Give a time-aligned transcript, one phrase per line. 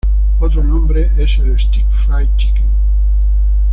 [0.39, 2.65] Otro nombre es el "steak fried chicken.